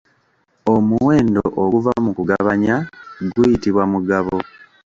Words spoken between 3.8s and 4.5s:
Mugabo.